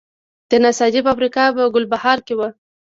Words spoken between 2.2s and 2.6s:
کې وه